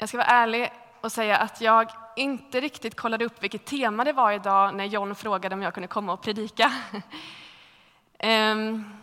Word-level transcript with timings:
Jag 0.00 0.08
ska 0.08 0.18
vara 0.18 0.26
ärlig 0.26 0.72
och 1.00 1.12
säga 1.12 1.36
att 1.36 1.60
jag 1.60 1.90
inte 2.16 2.60
riktigt 2.60 2.96
kollade 2.96 3.24
upp 3.24 3.42
vilket 3.42 3.64
tema 3.64 4.04
det 4.04 4.12
var 4.12 4.32
idag 4.32 4.74
när 4.74 4.84
John 4.84 5.14
frågade 5.14 5.54
om 5.54 5.62
jag 5.62 5.74
kunde 5.74 5.88
komma 5.88 6.12
och 6.12 6.22
predika. 6.22 6.72
Ehm, 8.18 8.96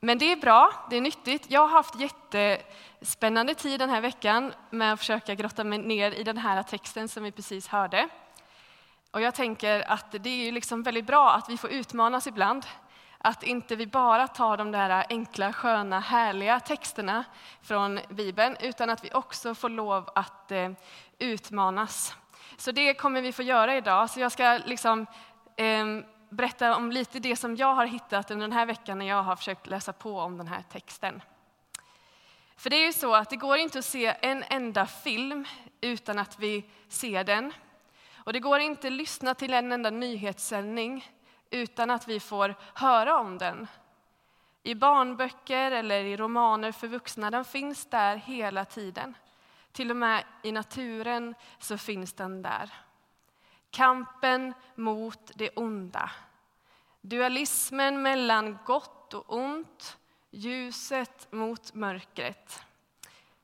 men 0.00 0.18
det 0.18 0.32
är 0.32 0.36
bra, 0.36 0.72
det 0.90 0.96
är 0.96 1.00
nyttigt. 1.00 1.50
Jag 1.50 1.60
har 1.60 1.68
haft 1.68 1.94
jättespännande 2.00 3.54
tid 3.54 3.80
den 3.80 3.90
här 3.90 4.00
veckan 4.00 4.52
med 4.70 4.92
att 4.92 4.98
försöka 4.98 5.34
grotta 5.34 5.64
mig 5.64 5.78
ner 5.78 6.12
i 6.12 6.22
den 6.22 6.38
här 6.38 6.62
texten 6.62 7.08
som 7.08 7.22
vi 7.22 7.32
precis 7.32 7.68
hörde. 7.68 8.08
Och 9.10 9.20
jag 9.20 9.34
tänker 9.34 9.90
att 9.90 10.14
det 10.20 10.48
är 10.48 10.52
liksom 10.52 10.82
väldigt 10.82 11.06
bra 11.06 11.32
att 11.32 11.48
vi 11.48 11.56
får 11.56 11.70
utmanas 11.70 12.26
ibland. 12.26 12.66
Att 13.18 13.42
inte 13.42 13.76
vi 13.76 13.86
bara 13.86 14.28
tar 14.28 14.56
de 14.56 14.72
där 14.72 15.06
enkla, 15.08 15.52
sköna, 15.52 16.00
härliga 16.00 16.60
texterna 16.60 17.24
från 17.62 18.00
Bibeln, 18.08 18.56
utan 18.60 18.90
att 18.90 19.04
vi 19.04 19.10
också 19.12 19.54
får 19.54 19.68
lov 19.68 20.10
att 20.14 20.52
eh, 20.52 20.70
utmanas. 21.18 22.16
Så 22.56 22.72
det 22.72 22.94
kommer 22.94 23.22
vi 23.22 23.32
få 23.32 23.42
göra 23.42 23.76
idag. 23.76 24.10
Så 24.10 24.20
jag 24.20 24.32
ska 24.32 24.60
liksom, 24.64 25.06
eh, 25.56 25.86
berätta 26.28 26.76
om 26.76 26.92
lite 26.92 27.18
det 27.18 27.36
som 27.36 27.56
jag 27.56 27.74
har 27.74 27.86
hittat 27.86 28.30
under 28.30 28.46
den 28.48 28.56
här 28.56 28.66
veckan 28.66 28.98
när 28.98 29.06
jag 29.06 29.22
har 29.22 29.36
försökt 29.36 29.66
läsa 29.66 29.92
på 29.92 30.20
om 30.20 30.38
den 30.38 30.48
här 30.48 30.62
texten. 30.72 31.22
För 32.56 32.70
det 32.70 32.76
är 32.76 32.86
ju 32.86 32.92
så 32.92 33.14
att 33.14 33.30
det 33.30 33.36
går 33.36 33.56
inte 33.56 33.78
att 33.78 33.84
se 33.84 34.16
en 34.20 34.44
enda 34.50 34.86
film 34.86 35.44
utan 35.80 36.18
att 36.18 36.38
vi 36.38 36.64
ser 36.88 37.24
den. 37.24 37.52
Och 38.16 38.32
det 38.32 38.40
går 38.40 38.60
inte 38.60 38.86
att 38.86 38.92
lyssna 38.92 39.34
till 39.34 39.54
en 39.54 39.72
enda 39.72 39.90
nyhetssändning 39.90 41.10
utan 41.50 41.90
att 41.90 42.08
vi 42.08 42.20
får 42.20 42.54
höra 42.74 43.18
om 43.18 43.38
den. 43.38 43.66
I 44.62 44.74
barnböcker 44.74 45.70
eller 45.70 46.04
i 46.04 46.16
romaner 46.16 46.72
för 46.72 46.88
vuxna, 46.88 47.30
den 47.30 47.44
finns 47.44 47.86
där 47.86 48.16
hela 48.16 48.64
tiden. 48.64 49.14
Till 49.72 49.90
och 49.90 49.96
med 49.96 50.24
i 50.42 50.52
naturen 50.52 51.34
så 51.58 51.78
finns 51.78 52.12
den 52.12 52.42
där. 52.42 52.74
Kampen 53.70 54.54
mot 54.74 55.30
det 55.34 55.50
onda. 55.50 56.10
Dualismen 57.00 58.02
mellan 58.02 58.58
gott 58.64 59.14
och 59.14 59.34
ont, 59.34 59.98
ljuset 60.30 61.32
mot 61.32 61.74
mörkret. 61.74 62.62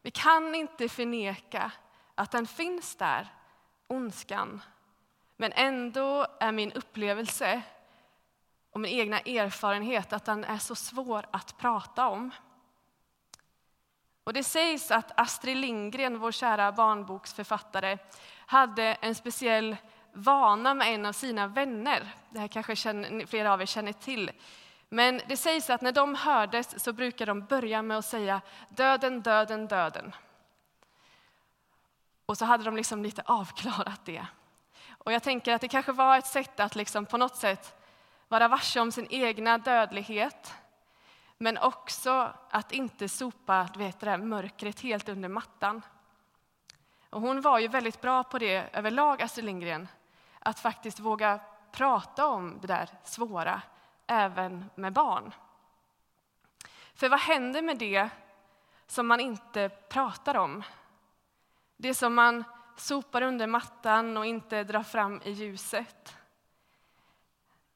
Vi 0.03 0.11
kan 0.11 0.55
inte 0.55 0.89
förneka 0.89 1.73
att 2.15 2.31
den 2.31 2.47
finns 2.47 2.97
där, 2.97 3.28
ondskan. 3.87 4.62
Men 5.37 5.53
ändå 5.53 6.27
är 6.41 6.53
min 6.53 6.73
upplevelse 6.73 7.62
och 8.75 8.80
min 8.80 8.98
egna 9.00 9.20
erfarenhet 9.20 10.12
att 10.12 10.25
den 10.25 10.44
är 10.44 10.58
så 10.58 10.75
svår 10.75 11.27
att 11.30 11.58
prata 11.58 12.08
om. 12.08 12.30
Och 14.25 14.33
det 14.33 14.44
sägs 14.44 14.91
att 14.91 15.20
Astrid 15.20 15.56
Lindgren, 15.56 16.19
vår 16.19 16.33
kära 16.33 16.72
barnboksförfattare, 16.72 17.98
hade 18.47 18.84
en 18.84 19.14
speciell 19.14 19.77
vana 20.12 20.75
med 20.75 20.94
en 20.94 21.06
av 21.06 21.12
sina 21.12 21.47
vänner. 21.47 22.14
Det 22.31 22.39
här 22.39 22.48
kanske 22.48 22.77
känner, 22.77 23.27
flera 23.27 23.53
av 23.53 23.62
er 23.62 23.66
känner 23.66 23.92
till. 23.92 24.31
Men 24.88 25.20
det 25.28 25.36
sägs 25.36 25.70
att 25.70 25.81
när 25.81 25.92
de 25.92 26.14
hördes 26.14 26.84
så 26.84 26.92
brukade 26.92 27.31
de 27.31 27.44
börja 27.44 27.83
med 27.83 27.98
att 27.98 28.05
säga 28.05 28.41
döden, 28.69 29.22
döden, 29.22 29.66
döden. 29.66 30.14
Och 32.27 32.38
så 32.38 32.44
hade 32.44 32.64
de 32.64 32.77
liksom 32.77 33.03
lite 33.03 33.22
avklarat 33.27 34.00
det. 34.05 34.27
Och 34.88 35.12
jag 35.12 35.22
tänker 35.22 35.55
att 35.55 35.61
det 35.61 35.69
kanske 35.69 35.92
var 35.92 36.19
ett 36.19 36.27
sätt 36.27 36.61
att 36.61 36.77
liksom 36.77 37.06
på 37.06 37.16
något 37.16 37.36
sätt 37.36 37.81
vara 38.35 38.49
varse 38.49 38.81
om 38.81 38.93
sin 38.93 39.07
egna 39.11 39.59
dödlighet. 39.59 40.55
Men 41.39 41.59
också 41.59 42.35
att 42.51 42.73
inte 42.73 43.09
sopa 43.09 43.69
du 43.73 43.79
vet, 43.79 44.01
det 44.01 44.19
mörkret 44.19 44.81
helt 44.81 45.09
under 45.09 45.29
mattan. 45.29 45.83
Och 47.11 47.21
hon 47.21 47.41
var 47.41 47.59
ju 47.59 47.69
väldigt 47.69 48.01
bra 48.01 48.25
på 48.25 48.39
det 48.39 48.69
överlag, 48.73 49.23
Astrid 49.23 49.45
Lindgren. 49.45 49.89
Att 50.39 50.61
faktiskt 50.61 51.01
våga 51.01 51.41
prata 51.73 52.27
om 52.27 52.59
det 52.61 52.67
där 52.67 52.89
svåra, 53.05 53.62
även 54.06 54.71
med 54.75 54.93
barn. 54.93 55.34
För 56.94 57.09
vad 57.09 57.21
händer 57.21 57.62
med 57.62 57.78
det 57.78 58.09
som 58.87 59.06
man 59.06 59.21
inte 59.21 59.69
pratar 59.69 60.37
om? 60.37 60.62
Det 61.77 61.94
som 61.94 62.15
man 62.15 62.44
sopar 62.77 63.23
under 63.23 63.47
mattan 63.47 64.17
och 64.17 64.27
inte 64.27 64.65
drar 64.65 64.83
fram 64.83 65.21
i 65.25 65.31
ljuset. 65.31 66.17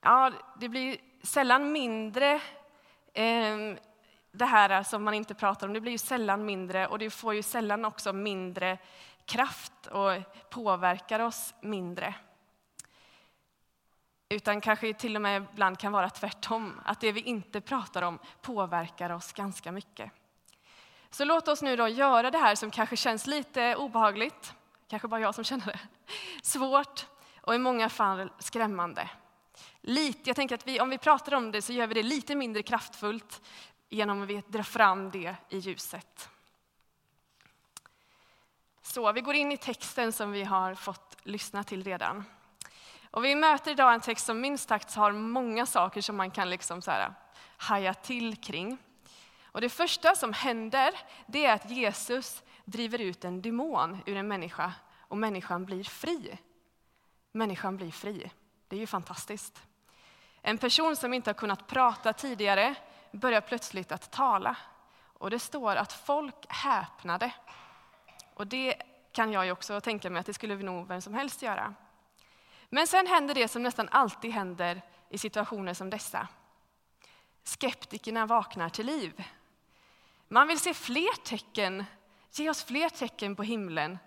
Ja, 0.00 0.32
det 0.60 0.68
blir 0.68 0.96
sällan 1.22 1.72
mindre 1.72 2.40
ehm, 3.14 3.78
det 4.32 4.44
här 4.44 4.82
som 4.82 5.04
man 5.04 5.14
inte 5.14 5.34
pratar 5.34 5.66
om, 5.66 5.72
det 5.72 5.80
blir 5.80 5.92
ju 5.92 5.98
sällan 5.98 6.44
mindre 6.44 6.86
och 6.86 6.98
det 6.98 7.10
får 7.10 7.34
ju 7.34 7.42
sällan 7.42 7.84
också 7.84 8.12
mindre 8.12 8.78
kraft 9.24 9.86
och 9.86 10.12
påverkar 10.50 11.20
oss 11.20 11.54
mindre. 11.60 12.14
Utan 14.28 14.60
kanske 14.60 14.94
till 14.94 15.16
och 15.16 15.22
med 15.22 15.46
ibland 15.52 15.78
kan 15.78 15.92
vara 15.92 16.10
tvärtom, 16.10 16.80
att 16.84 17.00
det 17.00 17.12
vi 17.12 17.20
inte 17.20 17.60
pratar 17.60 18.02
om 18.02 18.18
påverkar 18.42 19.10
oss 19.10 19.32
ganska 19.32 19.72
mycket. 19.72 20.12
Så 21.10 21.24
låt 21.24 21.48
oss 21.48 21.62
nu 21.62 21.76
då 21.76 21.88
göra 21.88 22.30
det 22.30 22.38
här 22.38 22.54
som 22.54 22.70
kanske 22.70 22.96
känns 22.96 23.26
lite 23.26 23.76
obehagligt, 23.76 24.54
kanske 24.88 25.08
bara 25.08 25.20
jag 25.20 25.34
som 25.34 25.44
känner 25.44 25.66
det, 25.66 25.80
svårt 26.42 27.06
och 27.40 27.54
i 27.54 27.58
många 27.58 27.88
fall 27.88 28.30
skrämmande. 28.38 29.10
Lite, 29.88 30.30
jag 30.30 30.36
tänker 30.36 30.54
att 30.54 30.66
vi, 30.66 30.80
om 30.80 30.90
vi 30.90 30.98
pratar 30.98 31.34
om 31.34 31.52
det 31.52 31.62
så 31.62 31.72
gör 31.72 31.86
vi 31.86 31.94
det 31.94 32.02
lite 32.02 32.34
mindre 32.34 32.62
kraftfullt 32.62 33.42
genom 33.88 34.22
att 34.22 34.28
vi 34.28 34.42
drar 34.48 34.62
fram 34.62 35.10
det 35.10 35.36
i 35.48 35.58
ljuset. 35.58 36.28
Så 38.82 39.12
vi 39.12 39.20
går 39.20 39.34
in 39.34 39.52
i 39.52 39.56
texten 39.56 40.12
som 40.12 40.32
vi 40.32 40.44
har 40.44 40.74
fått 40.74 41.16
lyssna 41.22 41.64
till 41.64 41.84
redan. 41.84 42.24
Och 43.10 43.24
vi 43.24 43.34
möter 43.34 43.70
idag 43.70 43.94
en 43.94 44.00
text 44.00 44.26
som 44.26 44.40
minst 44.40 44.68
sagt 44.68 44.94
har 44.94 45.12
många 45.12 45.66
saker 45.66 46.00
som 46.00 46.16
man 46.16 46.30
kan 46.30 46.50
liksom 46.50 46.82
så 46.82 46.90
här, 46.90 47.14
haja 47.56 47.94
till 47.94 48.36
kring. 48.36 48.78
Och 49.44 49.60
det 49.60 49.68
första 49.68 50.14
som 50.14 50.32
händer 50.32 50.94
det 51.26 51.46
är 51.46 51.54
att 51.54 51.70
Jesus 51.70 52.42
driver 52.64 52.98
ut 52.98 53.24
en 53.24 53.42
demon 53.42 53.98
ur 54.06 54.16
en 54.16 54.28
människa 54.28 54.72
och 54.98 55.18
människan 55.18 55.64
blir 55.64 55.84
fri. 55.84 56.38
Människan 57.32 57.76
blir 57.76 57.90
fri. 57.90 58.30
Det 58.68 58.76
är 58.76 58.80
ju 58.80 58.86
fantastiskt. 58.86 59.67
En 60.42 60.58
person 60.58 60.96
som 60.96 61.14
inte 61.14 61.30
har 61.30 61.34
kunnat 61.34 61.66
prata 61.66 62.12
tidigare 62.12 62.74
börjar 63.12 63.40
plötsligt 63.40 63.92
att 63.92 64.10
tala. 64.10 64.56
Och 65.18 65.30
det 65.30 65.38
står 65.38 65.76
att 65.76 65.92
folk 65.92 66.46
häpnade. 66.48 67.32
Och 68.34 68.46
det 68.46 68.82
kan 69.12 69.32
jag 69.32 69.46
ju 69.46 69.52
också 69.52 69.80
tänka 69.80 70.10
mig 70.10 70.20
att 70.20 70.26
det 70.26 70.34
skulle 70.34 70.56
nog 70.56 70.88
vem 70.88 71.00
som 71.00 71.14
helst 71.14 71.42
göra. 71.42 71.74
Men 72.68 72.86
sen 72.86 73.06
händer 73.06 73.34
det 73.34 73.48
som 73.48 73.62
nästan 73.62 73.88
alltid 73.88 74.30
händer 74.30 74.82
i 75.08 75.18
situationer 75.18 75.74
som 75.74 75.90
dessa. 75.90 76.28
Skeptikerna 77.44 78.26
vaknar 78.26 78.68
till 78.68 78.86
liv. 78.86 79.24
Man 80.28 80.48
vill 80.48 80.60
se 80.60 80.74
fler 80.74 81.22
tecken, 81.24 81.84
ge 82.32 82.50
oss 82.50 82.64
fler 82.64 82.88
tecken 82.88 83.36
på 83.36 83.42
himlen. 83.42 83.98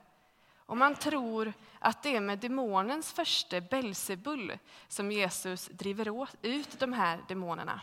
Och 0.72 0.78
man 0.78 0.96
tror 0.96 1.54
att 1.80 2.04
det 2.04 2.16
är 2.16 2.20
med 2.20 2.40
demonens 2.40 3.14
första 3.14 3.62
Belzebul 3.62 4.58
som 4.88 5.12
Jesus 5.12 5.68
driver 5.68 6.28
ut 6.42 6.80
de 6.80 6.94
här 6.94 7.20
demonerna. 7.28 7.82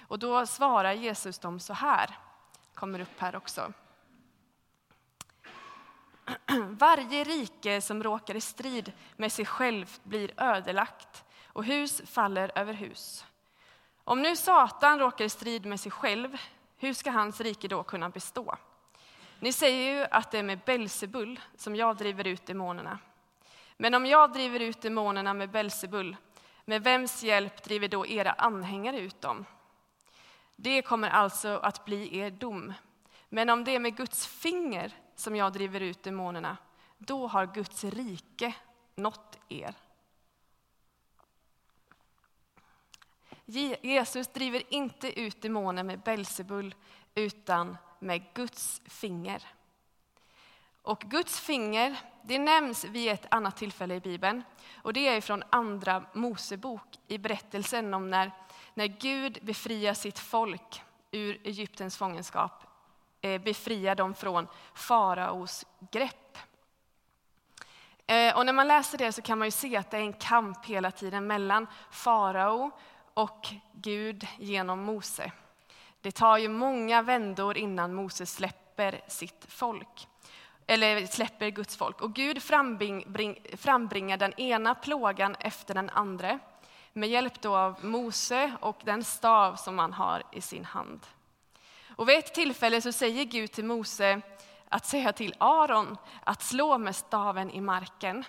Och 0.00 0.18
då 0.18 0.46
svarar 0.46 0.92
Jesus 0.92 1.38
dem 1.38 1.60
så 1.60 1.72
här, 1.72 2.18
kommer 2.74 3.00
upp 3.00 3.18
här 3.18 3.36
också. 3.36 3.72
Varje 6.68 7.24
rike 7.24 7.80
som 7.80 8.02
råkar 8.02 8.36
i 8.36 8.40
strid 8.40 8.92
med 9.16 9.32
sig 9.32 9.46
själv 9.46 9.98
blir 10.02 10.30
ödelagt 10.36 11.24
och 11.46 11.64
hus 11.64 12.02
faller 12.06 12.52
över 12.54 12.72
hus. 12.72 13.26
Om 14.04 14.22
nu 14.22 14.36
Satan 14.36 14.98
råkar 14.98 15.24
i 15.24 15.28
strid 15.28 15.66
med 15.66 15.80
sig 15.80 15.92
själv, 15.92 16.36
hur 16.76 16.94
ska 16.94 17.10
hans 17.10 17.40
rike 17.40 17.68
då 17.68 17.82
kunna 17.82 18.10
bestå? 18.10 18.58
Ni 19.42 19.52
säger 19.52 19.94
ju 19.94 20.06
att 20.10 20.30
det 20.30 20.38
är 20.38 20.42
med 20.42 20.58
Belsebul 20.58 21.40
som 21.56 21.76
jag 21.76 21.96
driver 21.96 22.26
ut 22.26 22.46
demonerna. 22.46 22.98
Men 23.76 23.94
om 23.94 24.06
jag 24.06 24.32
driver 24.32 24.60
ut 24.60 24.80
demonerna 24.80 25.34
med 25.34 25.50
Belsebul, 25.50 26.16
med 26.64 26.82
vems 26.82 27.22
hjälp 27.22 27.62
driver 27.62 27.88
då 27.88 28.06
era 28.06 28.32
anhängare 28.32 29.00
ut 29.00 29.20
dem? 29.20 29.44
Det 30.56 30.82
kommer 30.82 31.10
alltså 31.10 31.48
att 31.48 31.84
bli 31.84 32.18
er 32.18 32.30
dom. 32.30 32.72
Men 33.28 33.50
om 33.50 33.64
det 33.64 33.74
är 33.74 33.78
med 33.78 33.96
Guds 33.96 34.26
finger 34.26 34.92
som 35.14 35.36
jag 35.36 35.52
driver 35.52 35.80
ut 35.80 36.02
demonerna, 36.02 36.56
då 36.98 37.26
har 37.26 37.46
Guds 37.46 37.84
rike 37.84 38.54
nått 38.94 39.38
er. 39.48 39.74
Jesus 43.82 44.28
driver 44.28 44.62
inte 44.68 45.20
ut 45.20 45.42
demoner 45.42 45.82
med 45.82 46.00
Belsebul 46.00 46.74
utan 47.14 47.76
med 47.98 48.34
Guds 48.34 48.82
finger. 48.84 49.42
Och 50.82 51.00
Guds 51.00 51.40
finger 51.40 51.96
det 52.22 52.38
nämns 52.38 52.84
vid 52.84 53.12
ett 53.12 53.26
annat 53.30 53.56
tillfälle 53.56 53.94
i 53.94 54.00
Bibeln. 54.00 54.42
Och 54.82 54.92
det 54.92 55.08
är 55.08 55.20
från 55.20 55.42
Andra 55.50 56.04
Mosebok, 56.12 56.98
i 57.08 57.18
berättelsen 57.18 57.94
om 57.94 58.10
när, 58.10 58.30
när 58.74 58.86
Gud 58.86 59.38
befriar 59.42 59.94
sitt 59.94 60.18
folk 60.18 60.82
ur 61.10 61.40
Egyptens 61.44 61.96
fångenskap 61.96 62.64
eh, 63.20 63.40
Befriar 63.40 63.94
dem 63.94 64.14
från 64.14 64.46
faraos 64.74 65.66
grepp. 65.90 66.38
Eh, 68.06 68.36
och 68.36 68.46
när 68.46 68.52
man 68.52 68.68
läser 68.68 68.98
det 68.98 69.12
så 69.12 69.22
kan 69.22 69.38
man 69.38 69.46
ju 69.46 69.52
se 69.52 69.76
att 69.76 69.90
det 69.90 69.96
är 69.96 70.00
en 70.00 70.12
kamp 70.12 70.66
hela 70.66 70.90
tiden 70.90 71.26
mellan 71.26 71.66
farao 71.90 72.70
och 73.14 73.48
Gud 73.72 74.26
genom 74.38 74.82
Mose. 74.82 75.32
Det 76.00 76.12
tar 76.12 76.38
ju 76.38 76.48
många 76.48 77.02
vändor 77.02 77.56
innan 77.56 77.94
Mose 77.94 78.26
släpper 78.26 79.00
sitt 79.08 79.46
folk 79.48 80.08
eller 80.66 81.06
släpper 81.06 81.48
Guds 81.48 81.76
folk. 81.76 82.00
Och 82.00 82.14
Gud 82.14 82.42
frambringar 83.58 84.16
den 84.16 84.40
ena 84.40 84.74
plågan 84.74 85.36
efter 85.40 85.74
den 85.74 85.90
andra 85.90 86.38
med 86.92 87.08
hjälp 87.08 87.40
då 87.40 87.56
av 87.56 87.84
Mose 87.84 88.52
och 88.60 88.80
den 88.84 89.04
stav 89.04 89.56
som 89.56 89.78
han 89.78 89.92
har 89.92 90.22
i 90.32 90.40
sin 90.40 90.64
hand. 90.64 91.00
Och 91.96 92.08
vid 92.08 92.18
ett 92.18 92.34
tillfälle 92.34 92.80
så 92.80 92.92
säger 92.92 93.24
Gud 93.24 93.52
till 93.52 93.64
Mose 93.64 94.20
att 94.68 94.86
säga 94.86 95.12
till 95.12 95.34
Aron 95.38 95.96
att 96.24 96.42
slå 96.42 96.78
med 96.78 96.96
staven 96.96 97.50
i 97.50 97.60
marken 97.60 98.24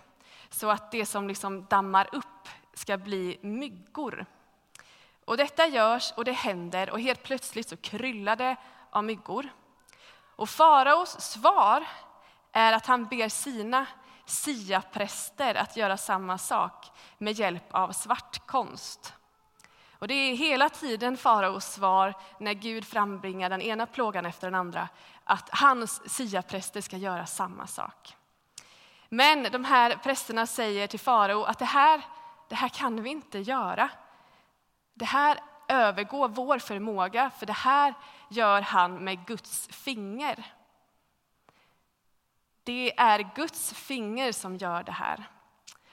så 0.50 0.70
att 0.70 0.92
det 0.92 1.06
som 1.06 1.28
liksom 1.28 1.66
dammar 1.66 2.10
upp 2.12 2.50
ska 2.74 2.98
bli 2.98 3.38
myggor. 3.42 4.26
Och 5.26 5.38
detta 5.38 5.68
görs 5.68 6.14
och 6.16 6.26
det 6.26 6.32
händer 6.32 6.90
och 6.90 7.02
helt 7.02 7.24
plötsligt 7.24 7.70
så 7.70 7.78
kryllar 7.78 8.36
det 8.36 8.56
av 8.90 9.04
myggor. 9.04 9.50
Och 10.36 10.50
faraos 10.50 11.22
svar 11.22 11.88
är 12.52 12.74
att 12.74 12.86
han 12.86 13.06
ber 13.06 13.30
sina 13.30 13.86
siapräster 14.26 15.56
att 15.56 15.78
göra 15.78 15.98
samma 15.98 16.38
sak 16.38 16.92
med 17.18 17.34
hjälp 17.34 17.64
av 17.72 17.92
svartkonst. 17.92 19.14
Och 20.00 20.08
det 20.08 20.14
är 20.14 20.36
hela 20.36 20.70
tiden 20.70 21.18
faraos 21.18 21.66
svar 21.66 22.14
när 22.40 22.54
Gud 22.54 22.86
frambringar 22.86 23.50
den 23.50 23.62
ena 23.62 23.86
plågan 23.86 24.26
efter 24.26 24.48
den 24.48 24.56
andra, 24.56 24.90
att 25.24 25.50
hans 25.52 26.10
siapräster 26.10 26.82
ska 26.82 26.98
göra 26.98 27.26
samma 27.26 27.68
sak. 27.68 28.16
Men 29.10 29.44
de 29.52 29.66
här 29.66 29.96
prästerna 29.96 30.48
säger 30.48 30.88
till 30.88 31.00
farao 31.00 31.44
att 31.44 31.60
det 31.60 31.66
här, 31.66 32.02
det 32.50 32.56
här 32.56 32.70
kan 32.70 33.04
vi 33.04 33.10
inte 33.10 33.40
göra. 33.40 33.90
Det 34.94 35.06
här 35.06 35.40
övergår 35.68 36.30
vår 36.30 36.60
förmåga, 36.60 37.30
för 37.30 37.46
det 37.46 37.54
här 37.54 37.94
gör 38.30 38.62
han 38.62 39.04
med 39.04 39.26
Guds 39.26 39.68
finger. 39.68 40.54
Det 42.64 43.00
är 43.00 43.36
Guds 43.36 43.74
finger 43.74 44.32
som 44.32 44.58
gör 44.58 44.84
det 44.84 44.92
här. 44.92 45.30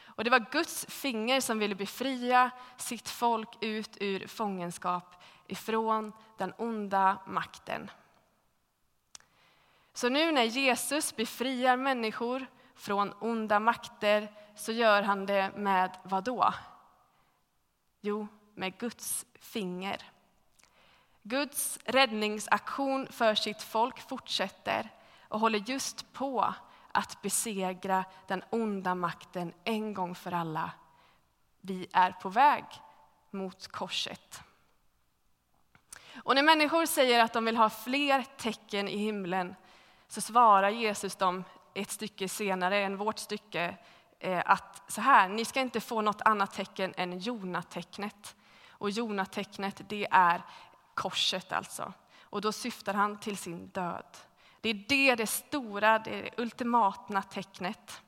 Och 0.05 0.25
det 0.25 0.31
var 0.31 0.47
Guds 0.51 0.87
finger 0.87 1.41
som 1.41 1.59
ville 1.59 1.75
befria 1.75 2.51
sitt 2.77 3.09
folk 3.09 3.49
ut 3.61 3.97
ur 4.01 4.27
fångenskap 4.27 5.23
ifrån 5.47 6.13
den 6.39 6.53
onda 6.59 7.19
makten. 7.27 7.91
Så 9.93 10.09
nu 10.09 10.33
när 10.33 10.43
Jesus 10.43 11.17
befriar 11.17 11.77
människor 11.77 12.47
från 12.75 13.13
onda 13.21 13.61
makter 13.61 14.33
så 14.55 14.73
gör 14.73 15.03
han 15.03 15.27
det 15.27 15.53
med 15.57 15.99
vad 16.03 16.25
då? 16.25 16.55
Jo, 18.01 18.29
med 18.55 18.79
Guds 18.79 19.27
finger. 19.41 20.03
Guds 21.23 21.79
räddningsaktion 21.85 23.07
för 23.11 23.35
sitt 23.35 23.63
folk 23.63 24.09
fortsätter 24.09 24.91
och 25.29 25.41
håller 25.41 25.59
just 25.59 26.13
på 26.13 26.55
att 26.93 27.23
besegra 27.23 28.05
den 28.27 28.43
onda 28.51 28.95
makten 28.95 29.53
en 29.65 29.95
gång 29.95 30.15
för 30.15 30.33
alla. 30.33 30.71
Vi 31.61 31.87
är 31.93 32.13
på 32.13 32.29
väg 32.29 32.65
mot 33.31 33.69
korset. 33.69 34.43
Och 36.23 36.35
när 36.35 36.43
människor 36.43 36.87
säger 36.87 37.25
att 37.25 37.33
de 37.33 37.45
vill 37.45 37.57
ha 37.57 37.71
fler 37.71 38.25
tecken 38.37 38.89
i 38.89 38.97
himlen 38.97 39.55
så 40.09 40.21
svarar 40.21 40.71
Jesus 40.71 41.17
dem 41.17 41.45
ett 41.75 41.91
stycke 41.91 42.29
senare 42.29 42.79
än 42.79 42.97
vårt 42.97 43.19
stycke 43.19 43.77
eh, 44.19 44.43
att 44.47 44.83
så 44.93 45.01
här, 45.01 45.29
ni 45.29 45.45
ska 45.45 45.61
inte 45.61 45.81
få 45.81 46.01
något 46.01 46.23
annat 46.23 46.53
tecken 46.53 46.95
än 46.97 47.19
Jonatecknet. 47.19 48.37
Och 48.81 48.91
Jonatecknet, 48.91 49.83
det 49.89 50.07
är 50.11 50.43
korset 50.95 51.53
alltså. 51.53 51.93
Och 52.23 52.41
då 52.41 52.53
syftar 52.53 52.95
han 52.95 53.21
till 53.21 53.37
sin 53.37 53.69
död. 53.69 54.17
Det 54.61 54.69
är 54.69 54.85
det, 54.89 55.15
det 55.15 55.27
stora, 55.27 55.99
det 55.99 56.31
ultimata 56.37 57.23
tecknet. 57.23 58.03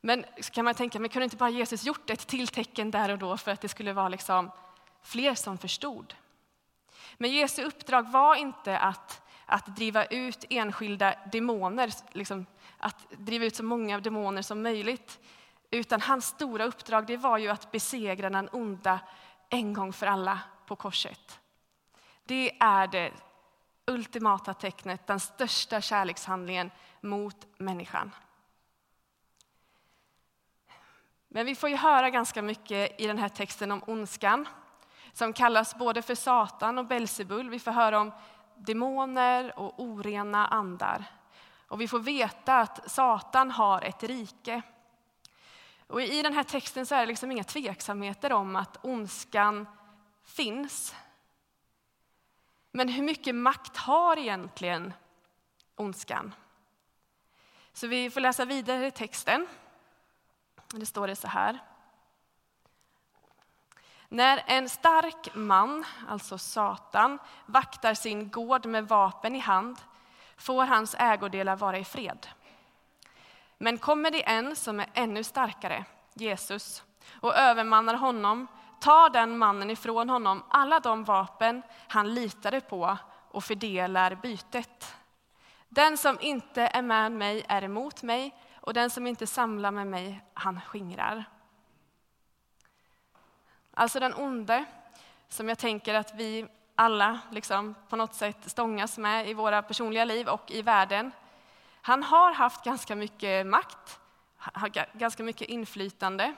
Men 0.00 0.24
så 0.40 0.52
kan 0.52 0.64
man 0.64 0.74
tänka, 0.74 0.98
men 0.98 1.10
kunde 1.10 1.24
inte 1.24 1.36
bara 1.36 1.50
Jesus 1.50 1.84
gjort 1.84 2.10
ett 2.10 2.26
till 2.26 2.48
tecken 2.48 2.90
där 2.90 3.08
och 3.08 3.18
då 3.18 3.36
för 3.36 3.50
att 3.50 3.60
det 3.60 3.68
skulle 3.68 3.92
vara 3.92 4.08
liksom 4.08 4.50
fler 5.02 5.34
som 5.34 5.58
förstod? 5.58 6.14
Men 7.18 7.32
Jesu 7.32 7.64
uppdrag 7.64 8.10
var 8.10 8.34
inte 8.34 8.78
att, 8.78 9.22
att 9.46 9.76
driva 9.76 10.04
ut 10.04 10.44
enskilda 10.50 11.14
demoner, 11.32 11.90
liksom, 12.12 12.46
att 12.78 13.10
driva 13.10 13.44
ut 13.44 13.56
så 13.56 13.64
många 13.64 14.00
demoner 14.00 14.42
som 14.42 14.62
möjligt. 14.62 15.20
Utan 15.70 16.00
hans 16.00 16.26
stora 16.26 16.64
uppdrag 16.64 17.06
det 17.06 17.16
var 17.16 17.38
ju 17.38 17.48
att 17.48 17.72
besegra 17.72 18.30
den 18.30 18.48
onda 18.52 19.00
en 19.52 19.72
gång 19.72 19.92
för 19.92 20.06
alla 20.06 20.40
på 20.66 20.76
korset. 20.76 21.40
Det 22.24 22.56
är 22.60 22.86
det 22.86 23.12
ultimata 23.86 24.54
tecknet, 24.54 25.06
den 25.06 25.20
största 25.20 25.80
kärlekshandlingen 25.80 26.70
mot 27.00 27.46
människan. 27.58 28.10
Men 31.28 31.46
vi 31.46 31.54
får 31.54 31.68
ju 31.68 31.76
höra 31.76 32.10
ganska 32.10 32.42
mycket 32.42 33.00
i 33.00 33.06
den 33.06 33.18
här 33.18 33.28
texten 33.28 33.72
om 33.72 33.82
ondskan 33.86 34.48
som 35.12 35.32
kallas 35.32 35.74
både 35.74 36.02
för 36.02 36.14
Satan 36.14 36.78
och 36.78 36.86
Belsebul. 36.86 37.50
Vi 37.50 37.58
får 37.58 37.70
höra 37.70 38.00
om 38.00 38.12
demoner 38.56 39.58
och 39.58 39.80
orena 39.80 40.46
andar. 40.46 41.04
Och 41.68 41.80
vi 41.80 41.88
får 41.88 41.98
veta 41.98 42.60
att 42.60 42.90
Satan 42.90 43.50
har 43.50 43.82
ett 43.82 44.02
rike. 44.02 44.62
Och 45.92 46.02
I 46.02 46.22
den 46.22 46.32
här 46.32 46.42
texten 46.42 46.86
så 46.86 46.94
är 46.94 47.00
det 47.00 47.06
liksom 47.06 47.30
inga 47.30 47.44
tveksamheter 47.44 48.32
om 48.32 48.56
att 48.56 48.84
ondskan 48.84 49.66
finns. 50.24 50.94
Men 52.70 52.88
hur 52.88 53.02
mycket 53.02 53.34
makt 53.34 53.76
har 53.76 54.18
egentligen 54.18 54.92
ondskan? 55.76 56.34
Så 57.72 57.86
vi 57.86 58.10
får 58.10 58.20
läsa 58.20 58.44
vidare 58.44 58.86
i 58.86 58.90
texten. 58.90 59.46
Det 60.74 60.86
står 60.86 61.06
det 61.06 61.16
så 61.16 61.28
här. 61.28 61.58
När 64.08 64.42
en 64.46 64.68
stark 64.68 65.34
man, 65.34 65.84
alltså 66.08 66.38
Satan, 66.38 67.18
vaktar 67.46 67.94
sin 67.94 68.30
gård 68.30 68.66
med 68.66 68.88
vapen 68.88 69.34
i 69.34 69.38
hand 69.38 69.76
får 70.36 70.64
hans 70.64 70.94
ägodelar 70.98 71.56
vara 71.56 71.78
i 71.78 71.84
fred. 71.84 72.28
Men 73.62 73.78
kommer 73.78 74.10
det 74.10 74.28
en 74.28 74.56
som 74.56 74.80
är 74.80 74.86
ännu 74.94 75.24
starkare, 75.24 75.84
Jesus, 76.14 76.82
och 77.20 77.34
övermannar 77.34 77.94
honom 77.94 78.46
tar 78.80 79.10
den 79.10 79.38
mannen 79.38 79.70
ifrån 79.70 80.08
honom 80.08 80.42
alla 80.48 80.80
de 80.80 81.04
vapen 81.04 81.62
han 81.88 82.14
litade 82.14 82.60
på 82.60 82.98
och 83.30 83.44
fördelar 83.44 84.14
bytet. 84.14 84.94
Den 85.68 85.98
som 85.98 86.18
inte 86.20 86.62
är 86.62 86.82
med 86.82 87.12
mig 87.12 87.44
är 87.48 87.64
emot 87.64 88.02
mig 88.02 88.34
och 88.60 88.74
den 88.74 88.90
som 88.90 89.06
inte 89.06 89.26
samlar 89.26 89.70
med 89.70 89.86
mig, 89.86 90.24
han 90.34 90.60
skingrar. 90.60 91.24
Alltså 93.74 94.00
den 94.00 94.14
onde, 94.14 94.64
som 95.28 95.48
jag 95.48 95.58
tänker 95.58 95.94
att 95.94 96.14
vi 96.14 96.46
alla 96.74 97.18
liksom 97.30 97.74
på 97.88 97.96
något 97.96 98.14
sätt 98.14 98.50
stångas 98.50 98.98
med 98.98 99.28
i 99.28 99.34
våra 99.34 99.62
personliga 99.62 100.04
liv 100.04 100.28
och 100.28 100.50
i 100.50 100.62
världen. 100.62 101.12
Han 101.84 102.02
har 102.02 102.32
haft 102.32 102.64
ganska 102.64 102.96
mycket 102.96 103.46
makt, 103.46 104.00
ganska 104.92 105.22
mycket 105.22 105.48
inflytande. 105.48 106.34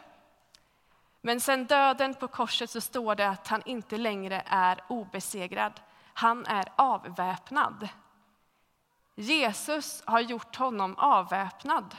Men 1.20 1.40
sen 1.40 1.66
döden 1.66 2.14
på 2.14 2.28
korset 2.28 2.70
så 2.70 2.80
står 2.80 3.14
det 3.14 3.28
att 3.28 3.48
han 3.48 3.62
inte 3.64 3.96
längre 3.96 4.42
är 4.46 4.80
obesegrad. 4.88 5.80
Han 6.14 6.46
är 6.46 6.64
avväpnad. 6.76 7.88
Jesus 9.14 10.02
har 10.06 10.20
gjort 10.20 10.56
honom 10.56 10.94
avväpnad. 10.98 11.96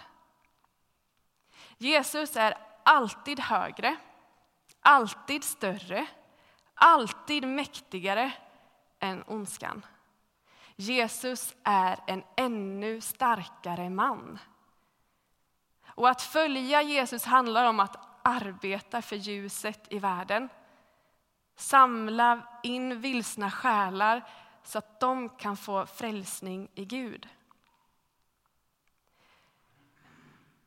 Jesus 1.78 2.36
är 2.36 2.58
alltid 2.84 3.40
högre, 3.40 3.96
alltid 4.82 5.44
större, 5.44 6.08
alltid 6.74 7.48
mäktigare 7.48 8.32
än 9.00 9.24
ondskan. 9.28 9.86
Jesus 10.76 11.56
är 11.64 12.00
en 12.08 12.24
ännu 12.36 13.02
starkare 13.02 13.90
man. 13.90 14.40
Och 15.88 16.10
att 16.10 16.22
följa 16.22 16.82
Jesus 16.82 17.26
handlar 17.26 17.66
om 17.66 17.80
att 17.80 17.98
arbeta 18.24 19.02
för 19.02 19.16
ljuset 19.16 19.88
i 19.90 20.00
världen. 20.00 20.50
Samla 21.56 22.42
in 22.64 23.02
vilsna 23.02 23.52
själar 23.52 24.24
så 24.64 24.78
att 24.78 25.00
de 25.00 25.30
kan 25.30 25.58
få 25.58 25.86
frälsning 25.86 26.70
i 26.76 26.86
Gud. 26.86 27.30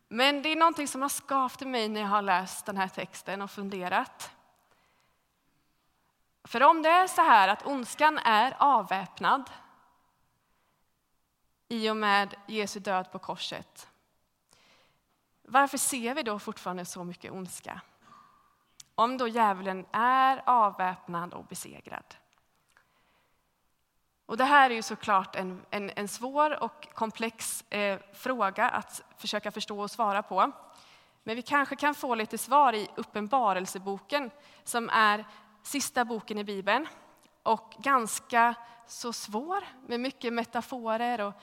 Men 0.09 0.43
det 0.43 0.49
är 0.49 0.57
någonting 0.57 0.89
som 0.89 1.03
har 1.03 1.09
skavt 1.09 1.63
i 1.63 1.67
mig 1.67 1.89
när 1.89 2.01
jag 2.01 2.09
har 2.09 2.23
läst 2.23 2.67
den 2.67 2.77
här 2.77 2.89
texten 2.89 3.43
och 3.43 3.51
funderat. 3.51 4.31
För 6.45 6.63
om 6.63 6.83
det 6.83 6.89
är 6.89 7.07
så 7.07 7.23
här 7.23 7.49
att 7.49 7.67
ondskan 7.67 8.19
är 8.19 8.57
avväpnad, 8.59 9.51
i 11.69 11.91
och 11.91 11.97
med 11.97 12.35
Jesu 12.47 12.81
död 12.81 13.13
på 13.13 13.19
korset. 13.19 13.89
Varför 15.43 15.79
ser 15.79 16.15
vi 16.15 16.23
då 16.23 16.39
fortfarande 16.39 16.85
så 16.85 17.05
mycket 17.05 17.33
ondska? 17.33 17.81
Om 18.95 19.19
då 19.19 19.29
djävulen 19.29 19.87
är 19.93 20.43
avväpnad 20.47 21.35
och 21.35 21.45
besegrad. 21.45 22.15
Och 24.27 24.37
det 24.37 24.45
här 24.45 24.71
är 24.71 24.75
ju 24.75 24.83
såklart 24.83 25.37
en, 25.37 25.63
en, 25.71 25.91
en 25.97 26.09
svår 26.09 26.63
och 26.63 26.89
komplex 26.95 27.65
eh, 27.71 27.99
fråga 28.13 28.69
att 28.69 29.03
försöka 29.17 29.51
förstå 29.51 29.81
och 29.81 29.91
svara 29.91 30.23
på. 30.23 30.53
Men 31.23 31.37
vi 31.37 31.43
kanske 31.43 31.77
kan 31.77 31.95
få 31.95 32.15
lite 32.15 32.39
svar 32.39 32.73
i 32.73 32.89
Uppenbarelseboken 32.97 34.31
som 34.65 34.89
är 34.89 35.25
sista 35.63 36.05
boken 36.05 36.39
i 36.39 36.45
Bibeln 36.45 36.87
och 37.49 37.75
ganska 37.79 38.55
så 38.87 39.13
svår 39.13 39.65
med 39.87 40.01
mycket 40.01 40.33
metaforer 40.33 41.21
och 41.21 41.35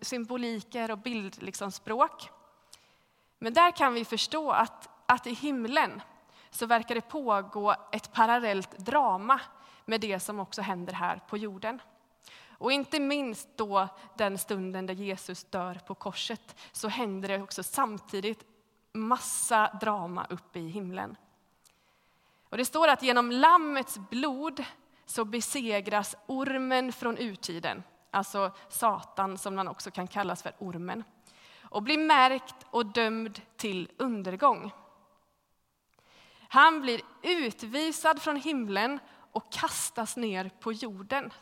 symboliker 0.00 0.90
och 0.90 0.98
bildspråk. 0.98 1.42
Liksom, 1.42 1.70
Men 3.38 3.54
där 3.54 3.70
kan 3.70 3.94
vi 3.94 4.04
förstå 4.04 4.50
att, 4.50 4.88
att 5.06 5.26
i 5.26 5.32
himlen 5.32 6.02
så 6.50 6.66
verkar 6.66 6.94
det 6.94 7.00
pågå 7.00 7.74
ett 7.92 8.12
parallellt 8.12 8.78
drama 8.78 9.40
med 9.84 10.00
det 10.00 10.20
som 10.20 10.40
också 10.40 10.62
händer 10.62 10.92
här 10.92 11.20
på 11.28 11.36
jorden. 11.36 11.82
Och 12.48 12.72
inte 12.72 13.00
minst 13.00 13.48
då 13.56 13.88
den 14.14 14.38
stunden 14.38 14.86
där 14.86 14.94
Jesus 14.94 15.44
dör 15.44 15.80
på 15.86 15.94
korset 15.94 16.56
så 16.72 16.88
händer 16.88 17.28
det 17.28 17.42
också 17.42 17.62
samtidigt 17.62 18.44
massa 18.92 19.78
drama 19.80 20.26
uppe 20.30 20.58
i 20.58 20.68
himlen. 20.68 21.16
Och 22.48 22.56
det 22.56 22.64
står 22.64 22.88
att 22.88 23.02
genom 23.02 23.30
Lammets 23.30 23.98
blod 23.98 24.64
så 25.06 25.24
besegras 25.24 26.16
ormen 26.26 26.92
från 26.92 27.18
urtiden, 27.18 27.82
alltså 28.10 28.52
Satan 28.68 29.38
som 29.38 29.54
man 29.54 29.68
också 29.68 29.90
kan 29.90 30.08
kallas 30.08 30.42
för 30.42 30.52
ormen, 30.58 31.04
och 31.62 31.82
blir 31.82 31.98
märkt 31.98 32.66
och 32.70 32.86
dömd 32.86 33.40
till 33.56 33.90
undergång. 33.96 34.72
Han 36.48 36.80
blir 36.80 37.00
utvisad 37.22 38.22
från 38.22 38.36
himlen 38.36 38.98
och 39.32 39.52
kastas 39.52 40.16
ner 40.16 40.50
på 40.60 40.72
jorden. 40.72 41.32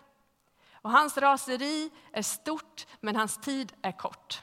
Och 0.72 0.90
hans 0.90 1.18
raseri 1.18 1.90
är 2.12 2.22
stort, 2.22 2.86
men 3.00 3.16
hans 3.16 3.40
tid 3.40 3.72
är 3.82 3.92
kort. 3.92 4.42